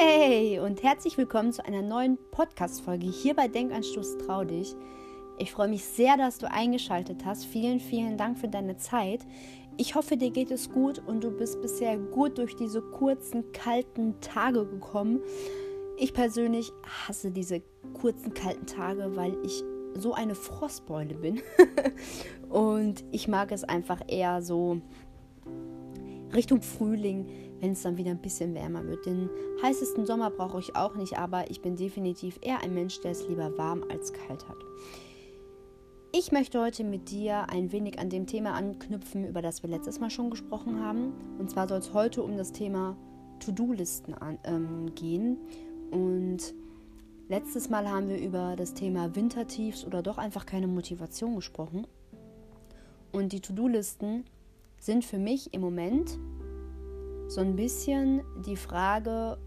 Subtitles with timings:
[0.00, 4.76] Hey und herzlich willkommen zu einer neuen Podcast-Folge hier bei Denkanstoß Trau dich.
[5.38, 7.46] Ich freue mich sehr, dass du eingeschaltet hast.
[7.46, 9.26] Vielen, vielen Dank für deine Zeit.
[9.76, 14.20] Ich hoffe, dir geht es gut und du bist bisher gut durch diese kurzen, kalten
[14.20, 15.20] Tage gekommen.
[15.96, 17.60] Ich persönlich hasse diese
[18.00, 21.40] kurzen, kalten Tage, weil ich so eine Frostbeule bin.
[22.48, 24.80] und ich mag es einfach eher so
[26.32, 27.26] Richtung Frühling,
[27.60, 29.06] wenn es dann wieder ein bisschen wärmer wird.
[29.06, 29.28] Den
[29.62, 33.28] heißesten Sommer brauche ich auch nicht, aber ich bin definitiv eher ein Mensch, der es
[33.28, 34.58] lieber warm als kalt hat.
[36.10, 40.00] Ich möchte heute mit dir ein wenig an dem Thema anknüpfen, über das wir letztes
[40.00, 41.12] Mal schon gesprochen haben.
[41.38, 42.96] Und zwar soll es heute um das Thema
[43.40, 45.36] To-Do-Listen ähm, gehen.
[45.90, 46.54] Und
[47.28, 51.86] letztes Mal haben wir über das Thema Wintertiefs oder doch einfach keine Motivation gesprochen.
[53.12, 54.24] Und die To-Do-Listen
[54.78, 56.18] sind für mich im Moment
[57.28, 59.38] so ein bisschen die Frage,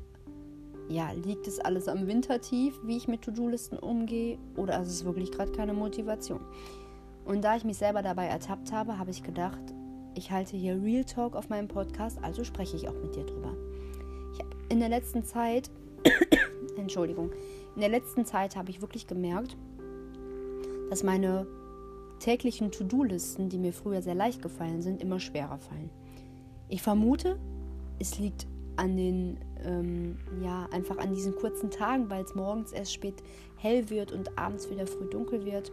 [0.88, 5.32] ja, liegt es alles am Wintertief, wie ich mit To-Do-Listen umgehe, oder ist es wirklich
[5.32, 6.42] gerade keine Motivation?
[7.26, 9.62] Und da ich mich selber dabei ertappt habe, habe ich gedacht,
[10.14, 13.56] ich halte hier Real Talk auf meinem Podcast, also spreche ich auch mit dir drüber.
[14.34, 15.72] Ich in der letzten Zeit,
[16.78, 17.32] Entschuldigung,
[17.76, 19.58] in der letzten Zeit habe ich wirklich gemerkt,
[20.90, 21.48] dass meine
[22.20, 25.90] täglichen To-Do-Listen, die mir früher sehr leicht gefallen sind, immer schwerer fallen.
[26.68, 27.40] Ich vermute,
[28.02, 32.94] es liegt an den, ähm, ja, einfach an diesen kurzen Tagen, weil es morgens erst
[32.94, 33.22] spät
[33.58, 35.72] hell wird und abends wieder früh dunkel wird.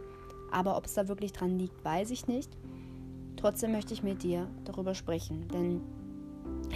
[0.51, 2.55] Aber ob es da wirklich dran liegt, weiß ich nicht.
[3.35, 5.47] Trotzdem möchte ich mit dir darüber sprechen.
[5.47, 5.81] Denn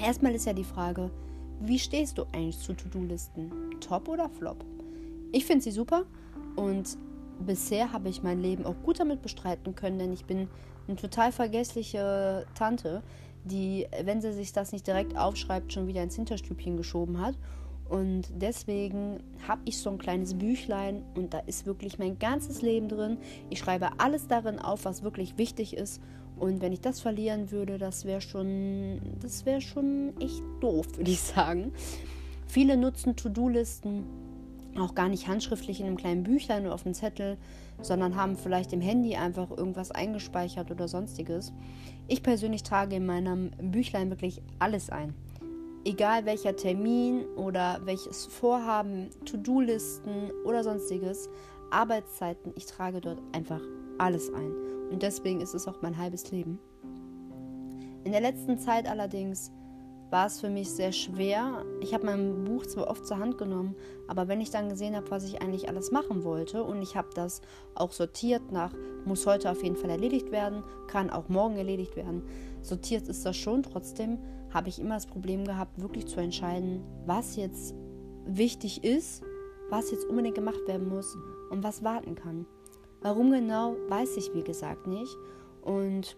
[0.01, 1.11] erstmal ist ja die Frage,
[1.59, 3.51] wie stehst du eigentlich zu To-Do-Listen?
[3.79, 4.65] Top oder Flop?
[5.31, 6.05] Ich finde sie super
[6.55, 6.97] und
[7.45, 10.47] bisher habe ich mein Leben auch gut damit bestreiten können, denn ich bin
[10.87, 13.03] eine total vergessliche Tante,
[13.45, 17.35] die, wenn sie sich das nicht direkt aufschreibt, schon wieder ins Hinterstübchen geschoben hat.
[17.89, 22.87] Und deswegen habe ich so ein kleines Büchlein und da ist wirklich mein ganzes Leben
[22.87, 23.17] drin.
[23.49, 26.01] Ich schreibe alles darin auf, was wirklich wichtig ist.
[26.37, 31.11] Und wenn ich das verlieren würde, das wäre schon, das wäre schon echt doof, würde
[31.11, 31.71] ich sagen.
[32.47, 34.22] Viele nutzen To-Do-Listen
[34.79, 37.37] auch gar nicht handschriftlich in einem kleinen Büchlein oder auf einem Zettel,
[37.81, 41.53] sondern haben vielleicht im Handy einfach irgendwas eingespeichert oder sonstiges.
[42.07, 45.13] Ich persönlich trage in meinem Büchlein wirklich alles ein.
[45.85, 51.29] Egal welcher Termin oder welches Vorhaben, To-Do-Listen oder sonstiges,
[51.71, 53.61] Arbeitszeiten, ich trage dort einfach
[53.97, 54.51] alles ein.
[54.91, 56.59] Und deswegen ist es auch mein halbes Leben.
[58.03, 59.51] In der letzten Zeit allerdings
[60.13, 61.65] war es für mich sehr schwer.
[61.81, 63.75] Ich habe mein Buch zwar oft zur Hand genommen,
[64.07, 67.09] aber wenn ich dann gesehen habe, was ich eigentlich alles machen wollte und ich habe
[67.15, 67.41] das
[67.73, 68.75] auch sortiert nach,
[69.05, 72.21] muss heute auf jeden Fall erledigt werden, kann auch morgen erledigt werden,
[72.61, 73.63] sortiert ist das schon.
[73.63, 74.19] Trotzdem
[74.51, 77.73] habe ich immer das Problem gehabt, wirklich zu entscheiden, was jetzt
[78.27, 79.23] wichtig ist,
[79.71, 81.17] was jetzt unbedingt gemacht werden muss
[81.49, 82.45] und was warten kann.
[83.01, 85.17] Warum genau, weiß ich wie gesagt nicht.
[85.63, 86.17] Und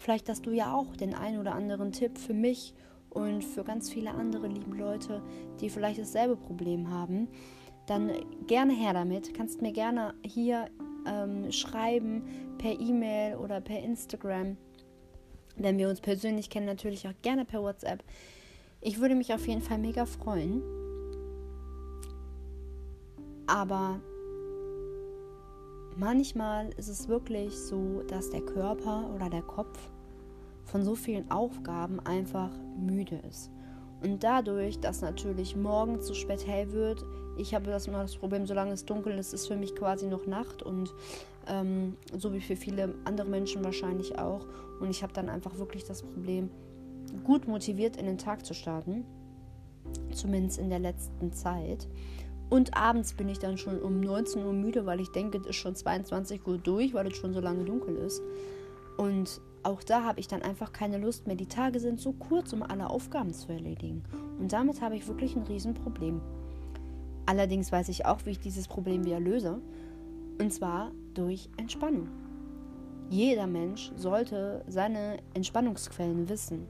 [0.00, 2.74] vielleicht hast du ja auch den einen oder anderen Tipp für mich
[3.14, 5.22] und für ganz viele andere lieben Leute,
[5.60, 7.28] die vielleicht dasselbe Problem haben,
[7.86, 8.10] dann
[8.46, 9.34] gerne her damit.
[9.34, 10.68] Kannst mir gerne hier
[11.06, 12.22] ähm, schreiben
[12.58, 14.56] per E-Mail oder per Instagram.
[15.56, 18.02] Wenn wir uns persönlich kennen, natürlich auch gerne per WhatsApp.
[18.80, 20.62] Ich würde mich auf jeden Fall mega freuen.
[23.46, 24.00] Aber
[25.96, 29.78] manchmal ist es wirklich so, dass der Körper oder der Kopf
[30.64, 33.50] von so vielen Aufgaben einfach müde ist.
[34.02, 37.04] Und dadurch, dass natürlich morgen zu spät hell wird,
[37.36, 40.26] ich habe das immer das Problem, solange es dunkel ist, ist für mich quasi noch
[40.26, 40.92] Nacht und
[41.48, 44.46] ähm, so wie für viele andere Menschen wahrscheinlich auch.
[44.80, 46.50] Und ich habe dann einfach wirklich das Problem,
[47.24, 49.04] gut motiviert in den Tag zu starten,
[50.12, 51.88] zumindest in der letzten Zeit.
[52.50, 55.56] Und abends bin ich dann schon um 19 Uhr müde, weil ich denke, es ist
[55.56, 58.22] schon 22 Uhr durch, weil es schon so lange dunkel ist.
[58.96, 61.36] Und auch da habe ich dann einfach keine Lust mehr.
[61.36, 64.02] Die Tage sind so kurz, um alle Aufgaben zu erledigen.
[64.38, 66.20] Und damit habe ich wirklich ein Riesenproblem.
[67.26, 69.60] Allerdings weiß ich auch, wie ich dieses Problem wieder löse.
[70.38, 72.08] Und zwar durch Entspannung.
[73.08, 76.66] Jeder Mensch sollte seine Entspannungsquellen wissen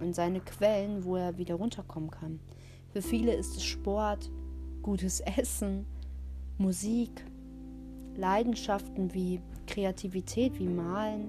[0.00, 2.40] und seine Quellen, wo er wieder runterkommen kann.
[2.92, 4.30] Für viele ist es Sport,
[4.82, 5.86] gutes Essen,
[6.58, 7.24] Musik,
[8.16, 11.28] Leidenschaften wie Kreativität, wie Malen,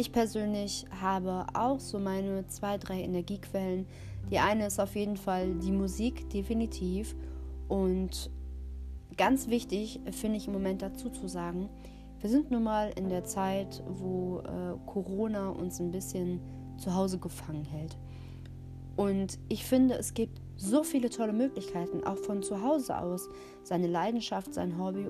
[0.00, 3.86] ich persönlich habe auch so meine zwei, drei Energiequellen.
[4.30, 7.14] Die eine ist auf jeden Fall die Musik, definitiv.
[7.68, 8.30] Und
[9.18, 11.68] ganz wichtig finde ich im Moment dazu zu sagen,
[12.18, 16.40] wir sind nun mal in der Zeit, wo äh, Corona uns ein bisschen
[16.78, 17.98] zu Hause gefangen hält.
[18.96, 23.28] Und ich finde, es gibt so viele tolle Möglichkeiten, auch von zu Hause aus
[23.64, 25.06] seine Leidenschaft, sein Hobby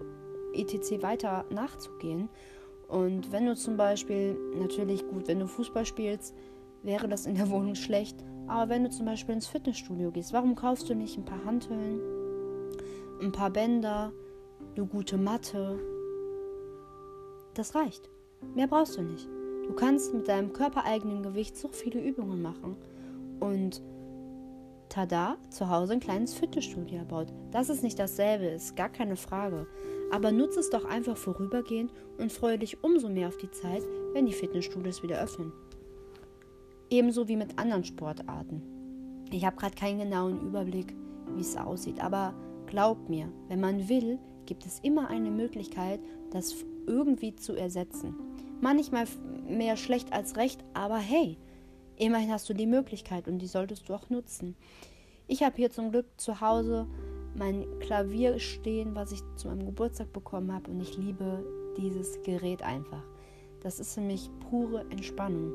[0.54, 1.00] etc.
[1.00, 2.28] weiter nachzugehen.
[2.90, 6.34] Und wenn du zum Beispiel, natürlich gut, wenn du Fußball spielst,
[6.82, 8.24] wäre das in der Wohnung schlecht.
[8.48, 12.00] Aber wenn du zum Beispiel ins Fitnessstudio gehst, warum kaufst du nicht ein paar Hanteln,
[13.22, 14.12] ein paar Bänder,
[14.76, 15.78] eine gute Matte?
[17.54, 18.10] Das reicht.
[18.54, 19.28] Mehr brauchst du nicht.
[19.66, 22.76] Du kannst mit deinem körpereigenen Gewicht so viele Übungen machen.
[23.38, 23.82] Und
[24.88, 27.32] tada, zu Hause ein kleines Fitnessstudio erbaut.
[27.52, 29.68] Dass es nicht dasselbe ist, gar keine Frage.
[30.10, 34.26] Aber nutze es doch einfach vorübergehend und freue dich umso mehr auf die Zeit, wenn
[34.26, 35.52] die Fitnessstudios wieder öffnen.
[36.90, 38.62] Ebenso wie mit anderen Sportarten.
[39.30, 40.94] Ich habe gerade keinen genauen Überblick,
[41.36, 42.34] wie es aussieht, aber
[42.66, 46.00] glaub mir, wenn man will, gibt es immer eine Möglichkeit,
[46.32, 46.56] das
[46.86, 48.14] irgendwie zu ersetzen.
[48.60, 49.06] Manchmal
[49.48, 51.38] mehr schlecht als recht, aber hey,
[51.96, 54.56] immerhin hast du die Möglichkeit und die solltest du auch nutzen.
[55.28, 56.88] Ich habe hier zum Glück zu Hause
[57.34, 61.44] mein Klavier stehen, was ich zu meinem Geburtstag bekommen habe und ich liebe
[61.76, 63.02] dieses Gerät einfach.
[63.60, 65.52] Das ist für mich pure Entspannung.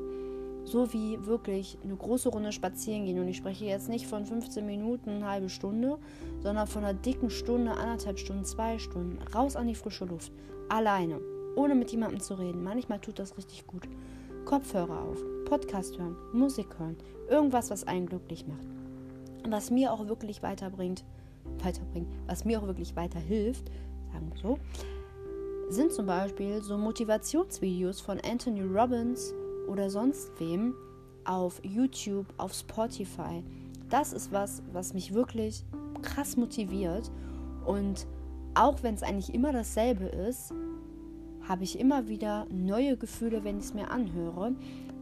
[0.64, 3.20] So wie wirklich eine große Runde spazieren gehen.
[3.20, 5.98] Und ich spreche jetzt nicht von 15 Minuten, eine halbe Stunde,
[6.40, 9.18] sondern von einer dicken Stunde, anderthalb Stunden, zwei Stunden.
[9.32, 10.32] Raus an die frische Luft.
[10.68, 11.20] Alleine.
[11.54, 12.64] Ohne mit jemandem zu reden.
[12.64, 13.88] Manchmal tut das richtig gut.
[14.44, 16.96] Kopfhörer auf, Podcast hören, Musik hören.
[17.28, 18.66] Irgendwas, was einen glücklich macht.
[19.48, 21.04] Was mir auch wirklich weiterbringt,
[21.58, 23.70] weiterbringt, was mir auch wirklich weiterhilft,
[24.12, 24.58] sagen wir so,
[25.68, 29.34] sind zum Beispiel so Motivationsvideos von Anthony Robbins
[29.66, 30.74] oder sonst wem
[31.24, 33.42] auf YouTube, auf Spotify.
[33.90, 35.64] Das ist was, was mich wirklich
[36.02, 37.10] krass motiviert.
[37.64, 38.06] Und
[38.54, 40.52] auch wenn es eigentlich immer dasselbe ist,
[41.48, 44.54] habe ich immer wieder neue Gefühle, wenn ich es mir anhöre,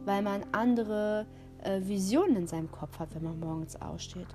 [0.05, 1.25] weil man andere
[1.65, 4.27] äh, Visionen in seinem Kopf hat, wenn man morgens aussteht.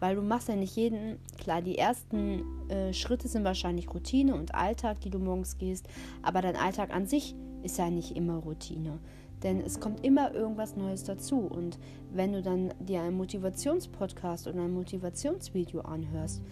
[0.00, 4.54] Weil du machst ja nicht jeden, klar, die ersten äh, Schritte sind wahrscheinlich Routine und
[4.54, 5.88] Alltag, die du morgens gehst,
[6.22, 8.98] aber dein Alltag an sich ist ja nicht immer Routine.
[9.42, 11.40] Denn es kommt immer irgendwas Neues dazu.
[11.40, 11.78] Und
[12.12, 16.42] wenn du dann dir einen Motivationspodcast oder ein Motivationsvideo anhörst,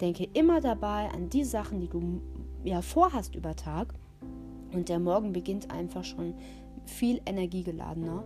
[0.00, 2.22] denke immer dabei an die Sachen, die du
[2.64, 3.94] ja vorhast über Tag.
[4.72, 6.34] Und der Morgen beginnt einfach schon
[6.86, 8.24] viel energiegeladener.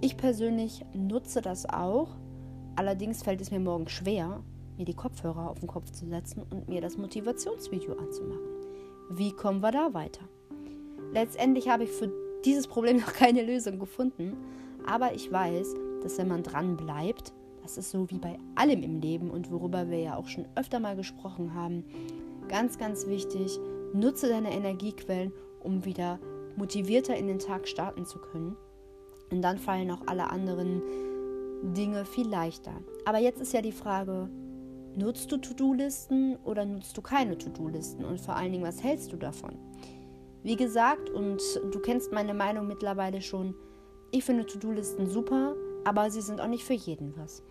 [0.00, 2.16] Ich persönlich nutze das auch.
[2.76, 4.42] Allerdings fällt es mir morgen schwer,
[4.76, 8.44] mir die Kopfhörer auf den Kopf zu setzen und mir das Motivationsvideo anzumachen.
[9.10, 10.28] Wie kommen wir da weiter?
[11.12, 12.12] Letztendlich habe ich für
[12.44, 14.36] dieses Problem noch keine Lösung gefunden.
[14.86, 17.32] Aber ich weiß, dass wenn man dran bleibt,
[17.62, 20.78] das ist so wie bei allem im Leben und worüber wir ja auch schon öfter
[20.78, 21.84] mal gesprochen haben,
[22.48, 23.58] ganz, ganz wichtig,
[23.92, 26.20] nutze deine Energiequellen, um wieder
[26.56, 28.56] motivierter in den Tag starten zu können.
[29.30, 30.82] Und dann fallen auch alle anderen
[31.62, 32.72] Dinge viel leichter.
[33.04, 34.28] Aber jetzt ist ja die Frage,
[34.96, 38.04] nutzt du To-Do-Listen oder nutzt du keine To-Do-Listen?
[38.04, 39.56] Und vor allen Dingen, was hältst du davon?
[40.42, 41.42] Wie gesagt, und
[41.72, 43.54] du kennst meine Meinung mittlerweile schon,
[44.12, 47.42] ich finde To-Do-Listen super, aber sie sind auch nicht für jeden was.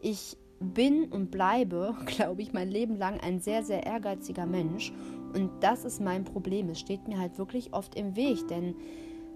[0.00, 4.92] Ich bin und bleibe, glaube ich, mein Leben lang ein sehr, sehr ehrgeiziger Mensch.
[5.34, 6.70] Und das ist mein Problem.
[6.70, 8.74] Es steht mir halt wirklich oft im Weg, denn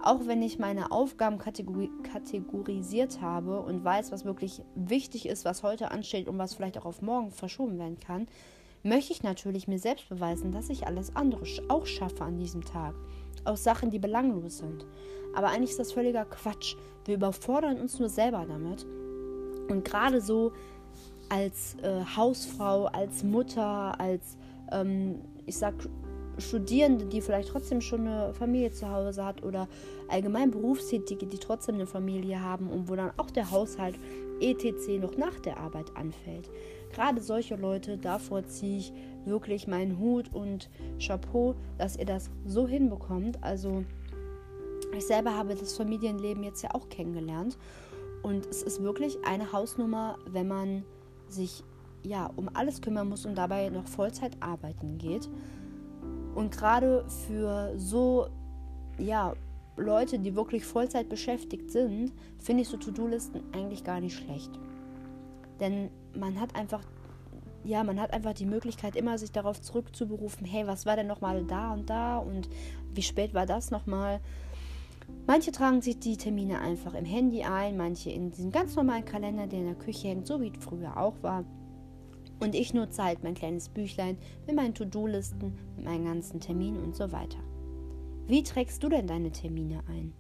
[0.02, 5.91] auch wenn ich meine Aufgaben kategorisiert habe und weiß, was wirklich wichtig ist, was heute
[5.91, 8.26] ansteht und was vielleicht auch auf morgen verschoben werden kann,
[8.82, 12.94] möchte ich natürlich mir selbst beweisen, dass ich alles andere auch schaffe an diesem Tag.
[13.44, 14.84] Auch Sachen, die belanglos sind.
[15.34, 16.76] Aber eigentlich ist das völliger Quatsch.
[17.05, 18.84] Wir überfordern uns nur selber damit.
[19.69, 20.53] Und gerade so
[21.29, 24.36] als äh, Hausfrau, als Mutter, als,
[24.70, 25.74] ähm, ich sag,
[26.39, 29.69] Studierende, die vielleicht trotzdem schon eine Familie zu Hause hat oder
[30.08, 33.96] allgemein Berufstätige, die trotzdem eine Familie haben und wo dann auch der Haushalt
[34.41, 35.01] etc.
[35.01, 36.51] noch nach der Arbeit anfällt.
[36.93, 38.93] Gerade solche Leute, davor ziehe ich
[39.24, 43.43] wirklich meinen Hut und Chapeau, dass ihr das so hinbekommt.
[43.43, 43.84] Also
[44.96, 47.56] ich selber habe das Familienleben jetzt ja auch kennengelernt
[48.22, 50.84] und es ist wirklich eine Hausnummer, wenn man
[51.29, 51.65] sich
[52.05, 55.29] ja um alles kümmern muss und dabei noch Vollzeit arbeiten geht.
[56.34, 58.29] Und gerade für so,
[58.98, 59.34] ja,
[59.77, 64.51] Leute, die wirklich Vollzeit beschäftigt sind, finde ich so To-Do-Listen eigentlich gar nicht schlecht.
[65.60, 66.82] Denn man hat einfach,
[67.65, 71.44] ja, man hat einfach die Möglichkeit, immer sich darauf zurückzuberufen, hey, was war denn nochmal
[71.44, 72.48] da und da und
[72.93, 74.20] wie spät war das nochmal?
[75.27, 79.46] Manche tragen sich die Termine einfach im Handy ein, manche in diesem ganz normalen Kalender,
[79.46, 81.44] der in der Küche hängt, so wie es früher auch war.
[82.43, 84.19] Und ich nutze halt mein kleines Büchlein
[84.49, 87.39] mit meinen To-Do-Listen, mit meinen ganzen Terminen und so weiter.
[88.27, 90.13] Wie trägst du denn deine Termine ein?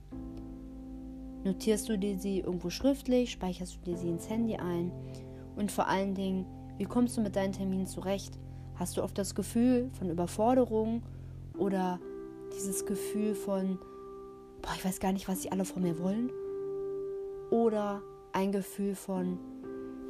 [1.42, 3.32] Notierst du dir sie irgendwo schriftlich?
[3.32, 4.92] Speicherst du dir sie ins Handy ein?
[5.56, 6.46] Und vor allen Dingen,
[6.78, 8.38] Wie kommst du mit deinen Terminen zurecht?
[8.74, 11.02] Hast du oft das Gefühl von Überforderung
[11.58, 12.00] oder
[12.56, 13.78] dieses Gefühl von,
[14.62, 16.30] boah, ich weiß gar nicht, was sie alle von mir wollen?
[17.50, 18.02] Oder
[18.32, 19.38] ein Gefühl von,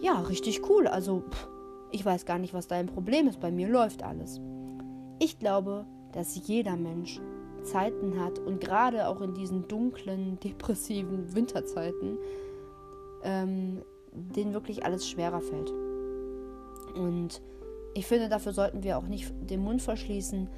[0.01, 1.49] ja, richtig cool, also pff,
[1.93, 4.41] ich weiß gar nicht, was dein Problem ist, bei mir läuft alles.
[5.19, 7.21] Ich glaube, dass jeder Mensch
[7.63, 12.19] Zeiten hat und gerade auch in diesen dunklen, depressiven Winterzeiten,
[13.23, 13.83] ähm,
[14.13, 15.73] denen wirklich alles schwerer fällt.
[16.95, 17.41] Und
[17.95, 20.49] ich finde, dafür sollten wir auch nicht den Mund verschließen.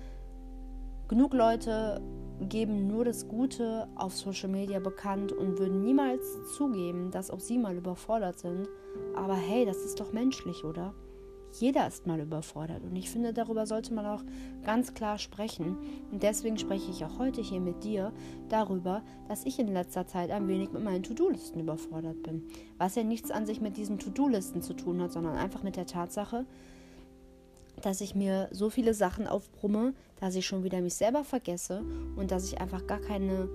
[1.08, 2.00] Genug Leute
[2.40, 6.22] geben nur das Gute auf Social Media bekannt und würden niemals
[6.56, 8.68] zugeben, dass auch sie mal überfordert sind.
[9.14, 10.94] Aber hey, das ist doch menschlich, oder?
[11.60, 14.22] Jeder ist mal überfordert und ich finde, darüber sollte man auch
[14.64, 15.76] ganz klar sprechen.
[16.10, 18.12] Und deswegen spreche ich auch heute hier mit dir
[18.48, 22.42] darüber, dass ich in letzter Zeit ein wenig mit meinen To-Do-Listen überfordert bin.
[22.76, 25.86] Was ja nichts an sich mit diesen To-Do-Listen zu tun hat, sondern einfach mit der
[25.86, 26.44] Tatsache,
[27.84, 31.82] dass ich mir so viele Sachen aufbrumme, dass ich schon wieder mich selber vergesse
[32.16, 33.48] und dass ich einfach gar keine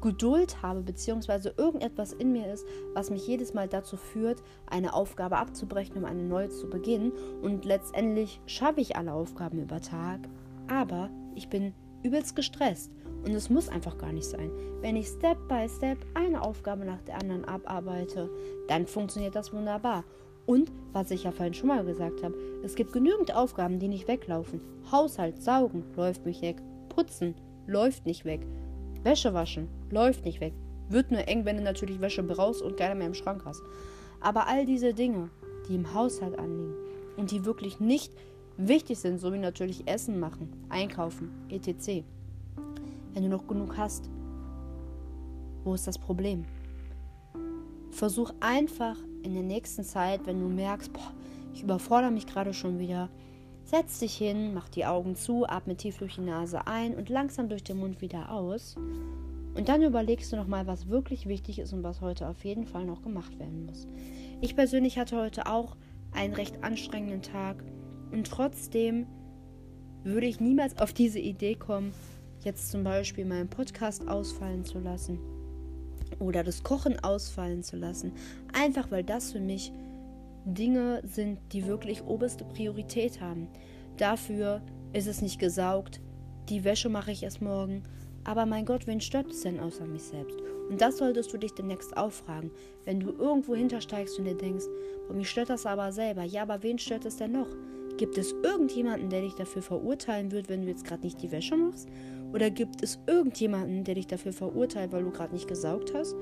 [0.00, 2.64] Geduld habe, beziehungsweise irgendetwas in mir ist,
[2.94, 7.12] was mich jedes Mal dazu führt, eine Aufgabe abzubrechen, um eine neue zu beginnen.
[7.42, 10.20] Und letztendlich schaffe ich alle Aufgaben über Tag,
[10.68, 12.90] aber ich bin übelst gestresst.
[13.24, 14.50] Und es muss einfach gar nicht sein.
[14.80, 18.30] Wenn ich Step by Step eine Aufgabe nach der anderen abarbeite,
[18.68, 20.04] dann funktioniert das wunderbar.
[20.46, 24.08] Und, was ich ja vorhin schon mal gesagt habe, es gibt genügend Aufgaben, die nicht
[24.08, 24.60] weglaufen.
[24.92, 26.56] Haushalt, saugen, läuft mich weg.
[26.88, 27.34] Putzen,
[27.66, 28.46] läuft nicht weg.
[29.02, 30.54] Wäsche waschen läuft nicht weg.
[30.88, 33.62] Wird nur eng, wenn du natürlich Wäsche brauchst und keiner mehr im Schrank hast.
[34.20, 35.30] Aber all diese Dinge,
[35.68, 36.74] die im Haushalt anliegen
[37.16, 38.12] und die wirklich nicht
[38.56, 42.04] wichtig sind, so wie natürlich Essen machen, einkaufen, etc.
[43.12, 44.10] Wenn du noch genug hast,
[45.64, 46.44] wo ist das Problem?
[47.90, 51.12] Versuch einfach in der nächsten Zeit, wenn du merkst, boah,
[51.52, 53.08] ich überfordere mich gerade schon wieder,
[53.64, 57.48] Setz dich hin, mach die Augen zu, atme tief durch die Nase ein und langsam
[57.48, 58.76] durch den Mund wieder aus.
[58.76, 62.84] Und dann überlegst du nochmal, was wirklich wichtig ist und was heute auf jeden Fall
[62.84, 63.88] noch gemacht werden muss.
[64.40, 65.76] Ich persönlich hatte heute auch
[66.12, 67.64] einen recht anstrengenden Tag
[68.12, 69.06] und trotzdem
[70.02, 71.94] würde ich niemals auf diese Idee kommen,
[72.40, 75.18] jetzt zum Beispiel meinen Podcast ausfallen zu lassen
[76.20, 78.12] oder das Kochen ausfallen zu lassen.
[78.52, 79.72] Einfach weil das für mich
[80.44, 83.48] Dinge sind, die wirklich oberste Priorität haben.
[83.96, 86.00] Dafür ist es nicht gesaugt,
[86.48, 87.82] die Wäsche mache ich erst morgen.
[88.24, 90.38] Aber mein Gott, wen stört es denn außer mich selbst?
[90.70, 92.50] Und das solltest du dich demnächst auffragen.
[92.84, 94.64] Wenn du irgendwo hintersteigst und dir denkst,
[95.06, 96.24] boah, mich stört das aber selber.
[96.24, 97.48] Ja, aber wen stört es denn noch?
[97.98, 101.56] Gibt es irgendjemanden, der dich dafür verurteilen wird, wenn du jetzt gerade nicht die Wäsche
[101.56, 101.88] machst?
[102.34, 106.16] Oder gibt es irgendjemanden, der dich dafür verurteilt, weil du gerade nicht gesaugt hast?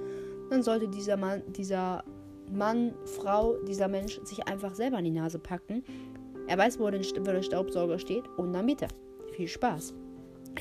[0.51, 2.05] Dann sollte dieser Mann, dieser
[2.53, 5.83] Mann, Frau, dieser Mensch sich einfach selber an die Nase packen.
[6.49, 8.89] Er weiß, wo der Staubsauger steht und dann bitte.
[9.33, 9.95] Viel Spaß.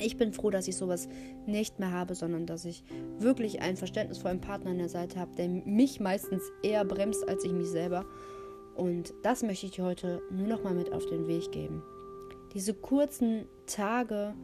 [0.00, 1.06] Ich bin froh, dass ich sowas
[1.46, 2.82] nicht mehr habe, sondern dass ich
[3.18, 7.52] wirklich einen verständnisvollen Partner an der Seite habe, der mich meistens eher bremst als ich
[7.52, 8.06] mich selber.
[8.74, 11.82] Und das möchte ich dir heute nur noch mal mit auf den Weg geben.
[12.54, 14.34] Diese kurzen Tage,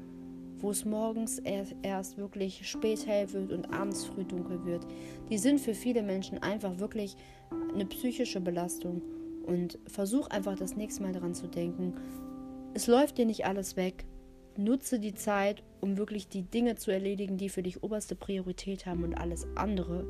[0.60, 4.86] wo es morgens erst, wirklich spät hell wird und abends früh dunkel wird,
[5.30, 7.16] die sind für viele Menschen einfach wirklich
[7.72, 9.02] eine psychische Belastung.
[9.46, 11.94] Und versuch einfach das nächste Mal daran zu denken,
[12.74, 14.04] es läuft dir nicht alles weg.
[14.58, 19.04] Nutze die Zeit, um wirklich die Dinge zu erledigen, die für dich oberste Priorität haben
[19.04, 20.04] und alles andere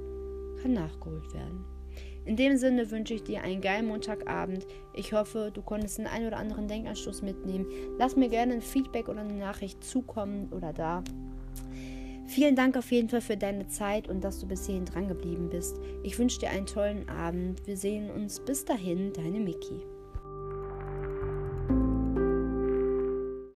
[0.61, 1.78] kann nachgeholt werden.
[2.29, 4.67] In dem Sinne wünsche ich dir einen geilen Montagabend.
[4.93, 7.65] Ich hoffe, du konntest den einen oder anderen Denkanstoß mitnehmen.
[7.97, 11.03] Lass mir gerne ein Feedback oder eine Nachricht zukommen oder da.
[12.27, 15.49] Vielen Dank auf jeden Fall für deine Zeit und dass du bis hierhin dran geblieben
[15.49, 15.81] bist.
[16.03, 17.67] Ich wünsche dir einen tollen Abend.
[17.67, 19.81] Wir sehen uns bis dahin, deine Miki.